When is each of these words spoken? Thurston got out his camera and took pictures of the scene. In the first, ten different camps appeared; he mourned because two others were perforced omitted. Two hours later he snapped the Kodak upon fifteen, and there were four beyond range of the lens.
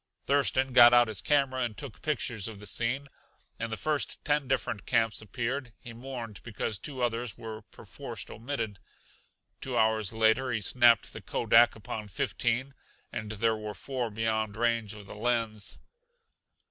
Thurston 0.25 0.73
got 0.73 0.95
out 0.95 1.07
his 1.07 1.21
camera 1.21 1.61
and 1.61 1.77
took 1.77 2.01
pictures 2.01 2.47
of 2.47 2.59
the 2.59 2.65
scene. 2.65 3.07
In 3.59 3.69
the 3.69 3.77
first, 3.77 4.17
ten 4.25 4.47
different 4.47 4.87
camps 4.87 5.21
appeared; 5.21 5.73
he 5.79 5.93
mourned 5.93 6.41
because 6.41 6.79
two 6.79 7.03
others 7.03 7.37
were 7.37 7.61
perforced 7.61 8.31
omitted. 8.31 8.79
Two 9.61 9.77
hours 9.77 10.11
later 10.11 10.51
he 10.51 10.59
snapped 10.61 11.13
the 11.13 11.21
Kodak 11.21 11.75
upon 11.75 12.07
fifteen, 12.07 12.73
and 13.13 13.33
there 13.33 13.55
were 13.55 13.75
four 13.75 14.09
beyond 14.09 14.57
range 14.57 14.95
of 14.95 15.05
the 15.05 15.13
lens. 15.13 15.77